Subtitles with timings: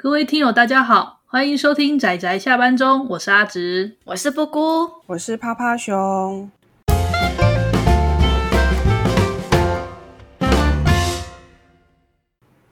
[0.00, 6.48] 各位听友，大家好，欢迎收听仔仔下班中，我是阿直，我是布姑，我是趴趴熊。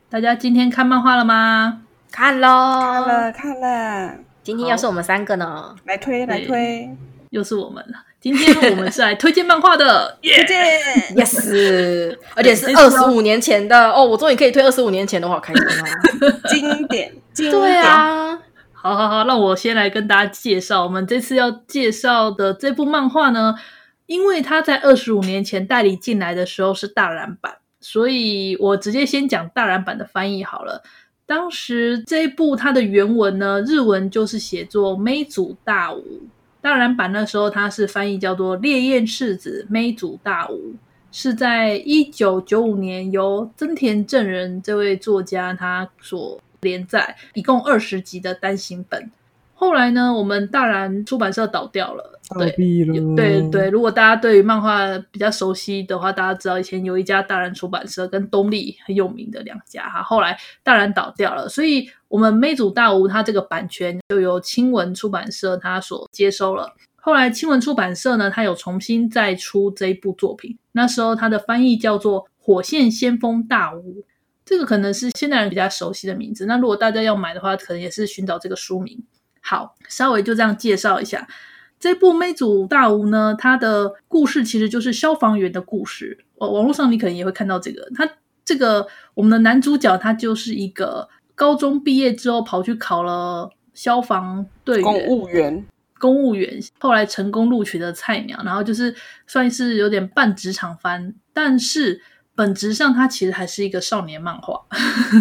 [0.09, 1.83] 大家今天看漫画了吗？
[2.12, 4.15] 看喽，看了看了。
[4.45, 6.88] 今天又是我们三个呢，来推来推，
[7.31, 8.06] 又是我们了。
[8.19, 10.58] 今天我们是来推荐漫画的， 推荐
[11.14, 13.92] ，yes， 而且是二十五年前的。
[13.92, 15.85] 哦，我终于可以推二十五年前的，我好开心啊！
[16.48, 18.37] 经典，经典，对啊，
[18.73, 20.82] 好好好，那我先来跟大家介绍。
[20.82, 23.55] 我们这次要介绍的这部漫画呢，
[24.06, 30.83] 因为它在二十五年前代理进来的时候是大染版，所以我直接先讲大染版的翻译好了。
[31.27, 36.00] 当时这一部它的原文呢，日文就是写作《妹祖大吴》。
[36.66, 40.73] 大染版那时候，它是翻译叫做《烈焰世子妹祖大吴》，
[41.12, 49.09] 是在一九九五年由增田正人这位作家他所连载，一共二十集的单行本。
[49.59, 52.20] 后来呢，我们大然出版社倒掉了。
[52.39, 52.50] 对，
[53.17, 60.03] 对对，如果大家对于漫画比较熟悉的话，大家知道以前有一家大然出版社跟东立很有名的两家哈。
[60.03, 66.70] 后来大然倒掉了，所以我们妹祖大吴它这个版权就由青文出版社它所接收了。
[66.97, 74.00] 后来青文出版社呢，它有重新再出这一部作品，那时候它的翻译叫做《火线先锋大吴》，
[74.45, 76.45] 这个可能是现代人比较熟悉的名字。
[76.45, 79.02] 那如果大家要买的话，可能也是寻找这个书名。
[79.48, 81.25] 好，稍微就这样介绍一下
[81.78, 83.33] 这部《妹祖大吴》呢。
[83.39, 86.19] 它的故事其实就是消防员的故事。
[86.39, 87.89] 哦，网络上你可能也会看到这个。
[87.94, 88.11] 他
[88.44, 95.67] 这个我们的男主角，他就是一个高中毕业之后跑去考了消防队员、公务员、
[96.00, 98.42] 公务员，后来成功录取的菜鸟。
[98.44, 98.92] 然后就是
[99.28, 102.00] 算是有点半职场番，但是
[102.34, 104.61] 本质上他其实还是一个少年漫画，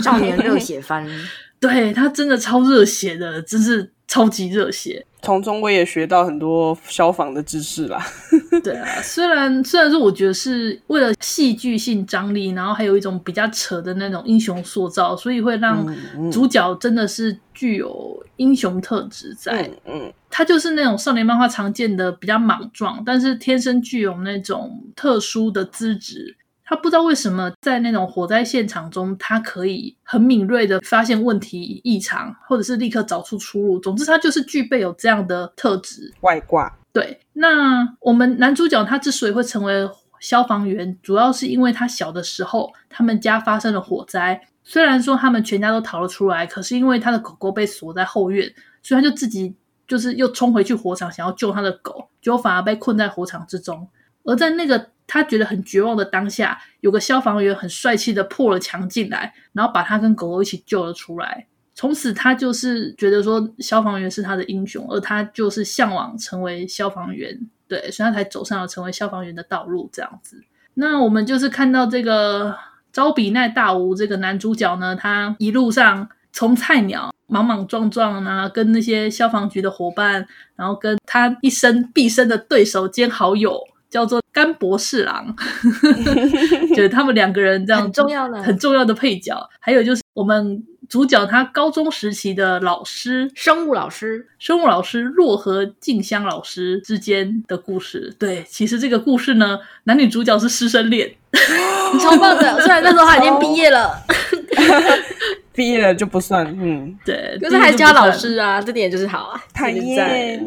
[0.01, 1.07] 少年热血番。
[1.59, 3.91] 对，他真的超热血的，真是。
[4.07, 8.05] 超级热血，从中我也学到很多消防的知识啦。
[8.63, 15.85] 对啊，虽然虽然说我觉得是为了戏剧性张力，然后还有一种比较扯的那种英雄塑造，所以会让
[16.31, 19.63] 主角真的是具有英雄特质在。
[19.85, 26.37] 嗯，嗯，他就是那种少年漫画常见的比较莽撞，但是天生具有那种特殊的资质。
[26.65, 33.79] 他不知道为什么在那种火灾现场中，他可以很敏锐的发现问题异常，或者是立刻找出出路。
[33.79, 36.11] 总之，他就是具备有这样的特质。
[36.21, 36.75] 外挂。
[36.91, 39.87] 对，那我们男主角他之所以会成为
[40.19, 49.53] 消防员，主要是因为他小的时候他们家发生了火灾，虽然说他们全家都逃了出来，可是因为他的狗狗被锁在后院，所以他就自己
[49.87, 53.87] 就是又冲回去火场，想要救他的狗，结果反而被困在火场之中。
[54.23, 61.47] 而在那个他觉得很绝望的当下，有个消防员很帅气的破了墙进来，然后把他跟狗狗一起救了出来。
[61.73, 69.89] 从此，他就是觉得说消防员是他的英雄，而他就是向往成为消防员，对，所以他才走上了成为消防员的道路。
[69.91, 70.41] 这样子，
[70.75, 72.57] 那我们就是看到这个
[72.93, 83.61] 招比奈大吾这个男主角呢，他一路上从菜鸟莽莽撞撞啊，跟那些消防局的伙伴，然后跟他一生毕生的对手兼好友。
[83.89, 85.35] 叫做甘博士郎，
[86.75, 89.49] 就是他们两个人这样很重要的、很重要的配角。
[89.59, 98.13] 还有就是我们主角他高中时期的老师，生物老师，生物老师若和静香老师之间的故事。
[98.19, 101.11] 对，其实这个故事呢，男女主角是师生恋，
[101.99, 102.59] 超棒的。
[102.61, 103.95] 虽然那时候他已经毕业了，
[105.53, 109.41] 毕业了就不算，嗯，对，可是还是叫老师啊，这点就是好啊。
[109.53, 110.39] 太耶，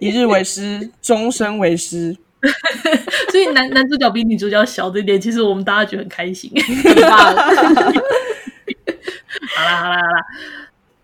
[0.00, 2.16] 一日为师，终身为师。
[3.30, 6.52] 所以男男主角比女主角小这一点，其实我们大家觉得很开心。
[9.56, 10.26] 好啦好啦好啦，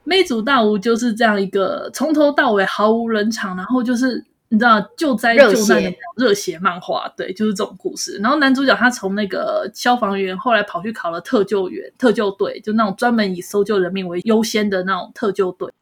[0.04, 8.18] 魅族大吴就是这样一个从头到尾毫无人场，然后就是你知道救灾救难的热血漫画，对，就是这种故事。
[8.22, 15.72] 然后男主角他从那个消防员，后来跑去考了特救员、特救队，就那种专门以搜救人命为优先的那种特救队。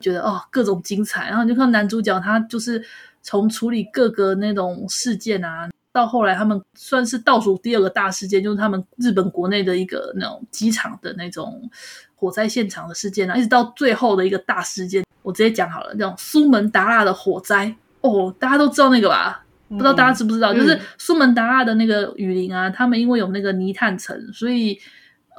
[0.00, 1.28] 觉得哦，各种精彩。
[1.28, 2.84] 然后你就看男主角他就是。
[3.22, 11.70] 从处理各个那种事件啊，到后来他们算是倒数第二个大事件，就是他们日本国内的一个那种机场的那种
[12.14, 19.44] 火灾现场的事件啊，一直到最后的一个大事件，我直接讲好了，那种苏门答腊的火灾哦，大家都知道那个吧？
[19.68, 20.52] 不知道大家知不知道？
[20.52, 24.78] 嗯、就是苏门答腊的那个雨林啊，他们因为有那个泥炭层，所以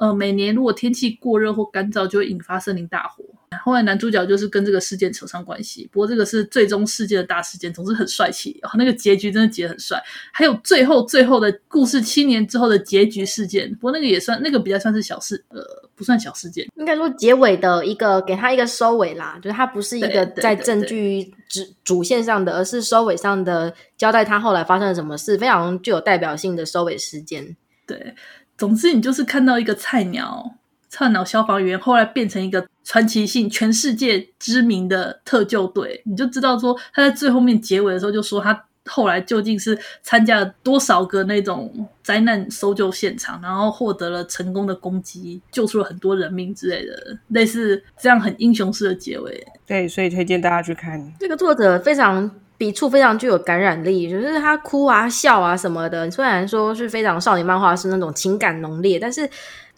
[0.00, 3.22] 呃，每年如果天气过热或干燥，就会引发森林大火。
[3.62, 10.02] 后来男主角就是跟这个事件扯上关系，不过这个是最终事件的大事件，总是很帅气，哦，那个结局真的结得很帅。
[10.32, 15.62] 还有最后最后的故事，七年之后的结局事件，不过那个也算那个比较算是小事，呃，
[15.94, 27.56] 不算小事件，应该说结尾的一个给他一个收尾啦，就是他不是一个在证据主主线上的，而是收尾上的交代他后来发生了什么事，非常具有代表性的收尾事件。
[27.86, 28.14] 对，
[28.56, 30.56] 总之你就是看到一个菜鸟。
[30.94, 49.44] 菜鸟消防员后来变成一个传奇性、全世界知名的特救队，你就知道说他在最后面结尾的时候就说他后来究竟是参加了多少个那种灾难搜救现场，然后获得了成功的攻击，救出了很多人命之类的，类似这样很英雄式的结尾。
[49.66, 51.12] 对，所以推荐大家去看。
[51.18, 59.28] 这个作者非常笔触非常具有感染力，就是他哭啊、笑啊什么的，虽然说是非常少年漫画，是那种情感浓烈，但是。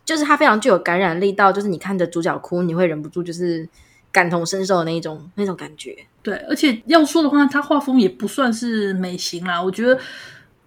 [0.06, 3.68] 就是他非常具有感染力，到就是你看着主角哭，你会忍不住就是
[4.10, 5.94] 感同身受的那一种那种感觉。
[6.22, 9.62] 对，而且要说的话，他画风也不算是美型啦。
[9.62, 9.98] 我觉得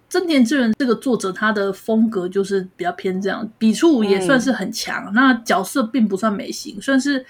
[0.10, 5.06] 真田智人这个作者，他的风格就是比较偏这样，笔触也算是很强。
[5.08, 7.26] 嗯、那角色并不算美型，算是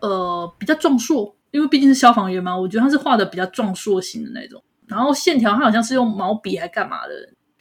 [0.00, 2.56] 呃比较壮硕，因为毕竟是消防员嘛。
[2.56, 4.62] 我觉得他是画的比较壮硕型的那种。
[4.86, 7.14] 然后线条，他好像是用毛笔还干嘛的，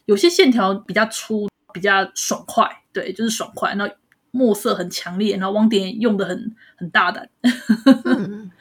[0.05, 2.67] 有些线条比较粗，比较爽快。
[2.91, 3.95] 对，就是爽快，然后
[4.31, 7.27] 墨色很强烈，然后网点用的很很大胆，
[8.05, 8.51] 嗯、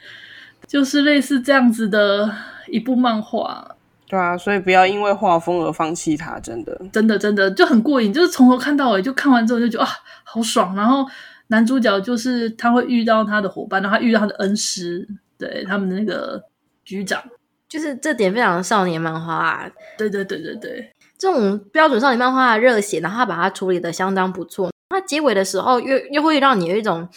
[0.67, 2.31] 就是类似这样子的
[2.67, 3.75] 一部漫画。
[4.07, 9.91] 对啊，所以不要因为画风而放弃它，真的，真的，真的就很过瘾，就是从头看到尾，就看完之后就觉得啊，
[10.23, 10.75] 好爽。
[10.75, 11.07] 然后
[11.47, 16.43] 男主角就是他会遇到他的伙伴，然后他遇到他的恩师，对他们的那个
[16.83, 17.23] 局长，
[17.67, 19.69] 就是这点非常的少年漫画啊。
[19.95, 20.91] 对对对对对。
[21.19, 24.71] 这种标准少年漫画的热血，然后他把它处理得相当不错。
[24.89, 27.07] 它结尾的时候又又会让你有一种，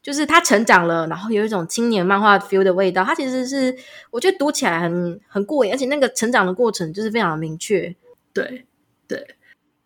[0.00, 3.04] 就是他成长了，然后有一种青年漫画 feel 的味道。
[3.04, 3.76] 他其实是
[4.10, 7.94] 我觉得读起来很很过瘾，而且那个成长的过程就是非常明确。
[8.32, 8.64] 对
[9.08, 9.34] 对，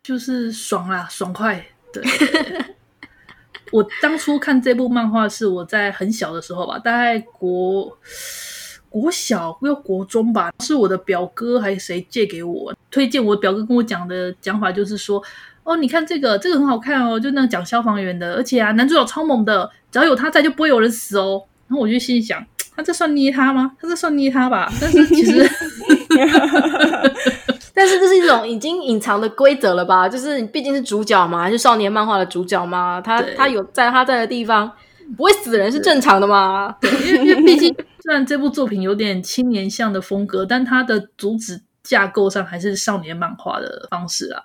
[0.03, 1.65] 就是爽啦，爽快。
[1.91, 2.03] 对，
[3.73, 7.97] 我当初看这部漫画是我在很小的时候吧，大概国。
[8.93, 13.25] 国小不要国中吧，是我的表哥还是谁借给我推荐？
[13.25, 15.19] 我表哥跟我讲的讲法就是说，
[15.63, 21.41] 哦，你看这个，这个很好看哦，就那个讲消防员的，而且啊，男主角超猛的，只要有他在就不会有人死哦。
[21.67, 22.45] 然后我就心里想，
[22.75, 23.71] 他这算捏他吗？
[23.81, 24.71] 他这算捏他吧？
[24.79, 25.49] 但是其实，
[27.73, 30.07] 但是这是一种已经隐藏的规则了吧？
[30.07, 34.71] 就是你毕竟是主角嘛，还是少年漫画的主角嘛，他他有在他在的地方。
[35.17, 36.73] 不会死人是正常的嘛？
[36.79, 44.43] 对，因为因为毕竟虽然这部作品有点青年向的风格，但它的主旨架构上还是少年漫画的方式啊。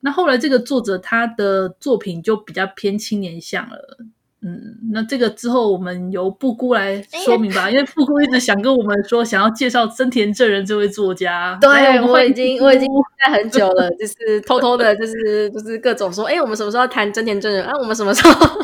[0.00, 3.98] 那后来这个作者他的作品就比较偏青年向了。
[4.40, 11.56] 嗯，那这个之后我们由布姑来说明吧，因为布姑一直想跟我们说，想要介绍真田正人这位作家。
[11.60, 12.88] 对，我已经我已经
[13.24, 17.62] 在很久了，就是偷偷的，就是就是各种说，哎，我们什么时候谈真田正人？
[17.64, 18.32] 啊，我们什么时候？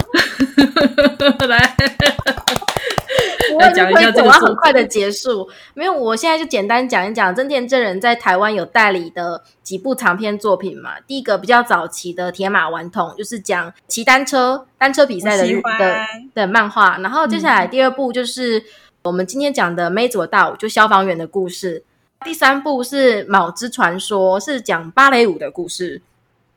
[1.47, 1.77] 来，
[2.18, 2.18] 我
[3.59, 5.49] 来讲一下这个，我要很快的结束。
[5.75, 11.01] 没有，我现在就简单讲一讲真田真人在台湾有代理的几部长篇作品嘛。
[11.07, 15.47] 第一个比较早期的《铁马顽童》，就是讲骑单车、单车比赛的
[15.79, 15.97] 的
[16.35, 16.99] 的漫画。
[16.99, 18.63] 然后接下来第二部就是
[19.03, 21.85] 我们今天讲的《梅佐大武》，就消防员的故事。
[22.25, 26.03] 第三部是《卯之传说》，是讲芭蕾舞的故事。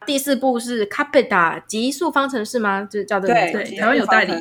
[0.06, 2.88] 第四部是卡佩塔极速方程式吗？
[2.89, 4.33] 就叫做对对，台湾有代理，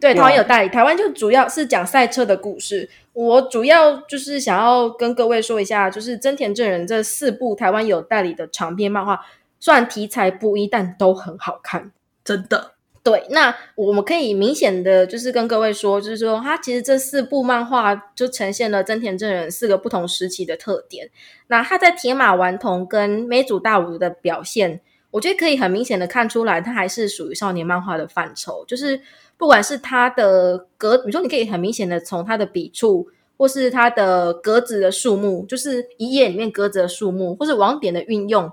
[0.00, 0.68] 对，台湾有代理。
[0.68, 2.88] 台湾就主要是讲赛车的故事。
[3.12, 9.20] 我主要就是想要跟各位说一下，就是真田正人这四部台湾有代理的长篇漫画，
[9.58, 11.90] 虽然题材不一，但都很好看，
[12.22, 12.74] 真的。
[13.02, 21.10] 对，那我们可以明显的就是跟各位说，就是说他其实这四部漫画就呈现了真田正人四个不同时期的特点。
[21.48, 24.80] 那他在铁马顽童跟美祖大武的表现。
[25.10, 28.62] 我觉得可以很明显的看出来，它还是属于少年漫画的范畴。
[28.66, 29.00] 就是
[29.38, 38.52] 不管是它的格，你说你可以很明显的从它的笔触，或是它的格子的数目，就是一页里面格子的数目，或是网点的运用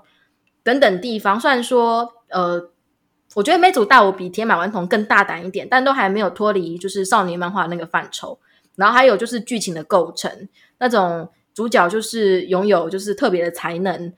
[0.62, 1.38] 等等地方。
[1.38, 2.70] 虽然说，呃，
[3.34, 8.38] 我觉得梅祖大武比铁马顽童更大胆一点，但都还没有脱离就是少年漫画那个范畴。
[8.76, 10.48] 然后还有就是剧情的构成，
[10.78, 14.14] 那种主角就是拥有就是特别的才能，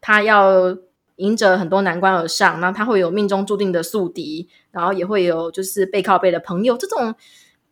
[0.00, 0.76] 他要。
[1.18, 7.14] 迎着很多难关而上，那他会有命中注定的宿敌，然后也会有就是背靠背的朋友，这种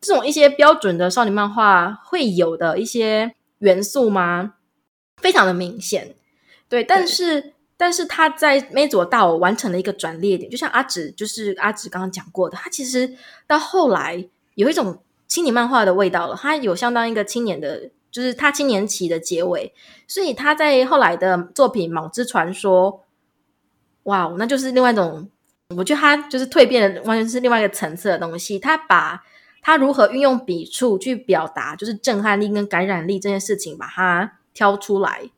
[0.01, 4.55] 这种一些标准的少女漫画会有的一些元素吗？
[5.23, 6.15] 非常的明显，
[6.69, 6.85] 对。
[6.85, 16.37] 但是但是他在梅佐大我完成了一个转捩点，就像阿紫就是阿紫刚刚讲过的，他其实到后来有一种青年漫画的味道了。
[16.37, 19.73] 他有相当一个青年的，就是他青年期的结尾，
[20.07, 22.93] 所以他在后来的作品《魍之传说》，
[24.07, 25.29] 哇，那就是另外一种，
[25.77, 28.59] 我觉得他就是蜕变的，完全是另外一个层次的东西。
[28.59, 29.23] 他把
[29.61, 35.29] 他如何运用笔触去表达，就是震撼力跟感染力这件事情，把它挑出来。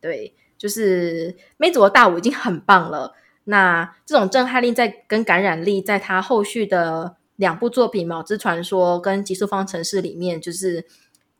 [0.00, 3.14] 对，就是梅佐的大武已经很棒了。
[3.44, 10.86] 那这种震撼力在跟感染力，在他后续的两部作品《魍之传说》跟《极速方程式》里面，就是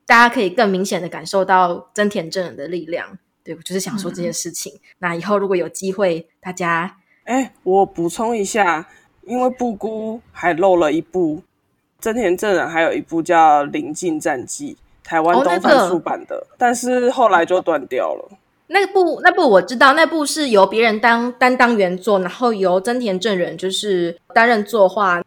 [0.05, 3.19] 大家可以更明显的感受到真田正人的力量。
[3.47, 4.73] 对，我就是想说这件事情。
[4.75, 8.89] 嗯、那以后如果有机会，大家哎，我补充一下，
[9.23, 11.41] 因为布姑还漏了一部
[12.01, 14.77] 真田正人，还有一部叫《临近战记》，
[15.09, 18.29] 台湾东方出版的，哦那个、但是后来就断掉了。
[18.67, 25.23] 那部那部我知道，那部是由别人当担当原作，然后由真田正人就是担任作画。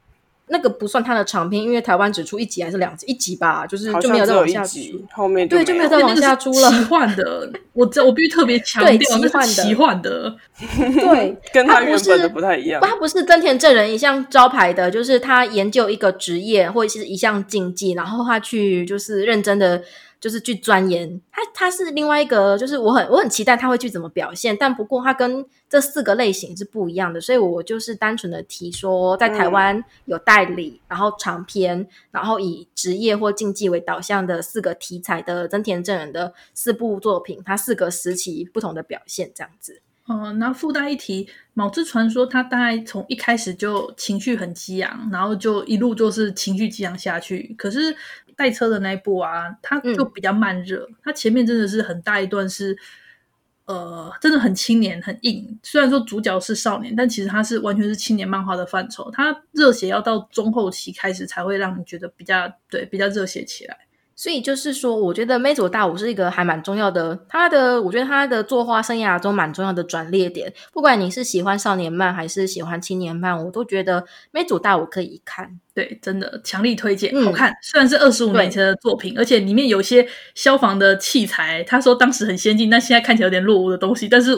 [0.49, 3.05] 那个不算他的长篇，因为台湾只出一集还是两集？
[3.07, 4.79] 一集吧，就是就没有再往下出。
[5.11, 6.69] 后面对就没有再往下出了。
[6.69, 10.35] 奇幻的， 我这我必须特别强调，奇幻的，奇幻的，
[10.77, 12.81] 对，跟他原本的不太一样。
[12.81, 19.81] 他不是真田正人一项招牌的，就是他研究一个职业或者是一项竞技，然后他去就是认真的。
[20.19, 39.81] 就是去钻研，他他是另外一个，就是我很我很期待他会去怎么表现，但不过他跟这四个类型是不一样的，所以我就是单纯的提说，在台湾有代理，嗯、然后长篇，然后以职业或竞技为导向的四个题材的真田正人的四部作品，他四个时期不同的表现这样子。
[40.07, 47.95] 哦，那附带一提，《卯之传说》他大概从一开始就情绪很激昂，然后就一路就是情绪激昂下去，可是。
[48.39, 52.77] 赛车的那一部啊，它就比较慢热，嗯、它前面真的是很大一段是，
[53.65, 55.59] 呃，真的很青年很硬。
[55.61, 59.11] 虽然说主角是少年，但其实它是完全是青年漫画的范畴。
[59.11, 63.77] 它热血要到中后期开始才会让你觉得比较对，比较热血起来。
[64.19, 70.53] 所以就是说，我觉得梅佐大武是一个还蛮重要的，他的我觉得他的作画生涯中蛮重要的转捩点。
[70.73, 75.57] 不管你是喜欢少年漫还是喜欢青年漫，我都觉得梅佐大武可以看。
[75.73, 77.49] 对，真的强力推荐，好看。
[77.49, 84.09] 嗯、虽然是二十五年前的作品，而且里面有些消防的器材，他说当时很先进，但现在看起来有点落伍的东西。
[84.09, 84.35] 但是，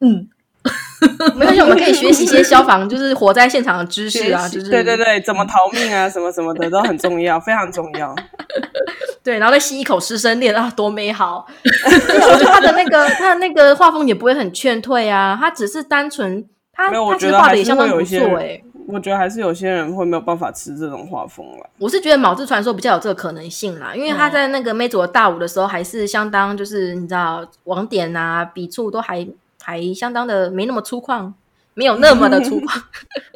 [0.00, 0.28] 嗯。
[1.34, 8.14] 没关系，我们可以学习一些消防， 就是火灾现场的知识啊，就是对对对，怎么逃命啊，什么什么的都很重要，非常重要。
[9.22, 11.46] 对，然后再吸一口师生恋啊，多美好！
[11.64, 18.60] 我觉得他的那个他的那个画风也不会很劝退啊，他只是单纯他他其实画的也相当不错哎。
[18.88, 21.70] 我觉得还是有些人会没有办法吃这种画风了。
[21.78, 29.26] 我是觉得《魍之传说》比较有这个可能性啦，因为他在那个梅佐大武的时候还是相当就是你知道网点啊笔触都还。
[29.64, 31.32] 还相当的没那么粗犷，
[31.74, 32.66] 没有那么的粗犷。《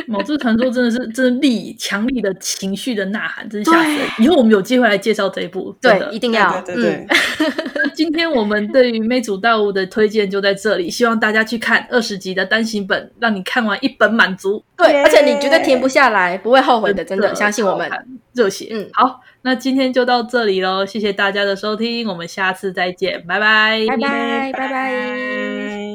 [0.06, 6.60] 某之传说》真的是真的力强力的情绪的呐喊，真是吓死以后我们有机会来介绍这一部，对，一定要。
[6.62, 7.06] 对对对。
[7.08, 14.62] 嗯、 今天我们对于魅族大物的推荐就在这里，希望大家去看二十集的单行本，让你看完一本满足。
[14.76, 17.90] 对，而且你绝对停不下来，不会后悔的，真的，相信我们。
[18.34, 18.68] 热血。
[18.70, 25.85] 嗯，好，那今天就到这里喽，谢谢大家的收听，我们下次再见，拜拜，拜拜，拜拜。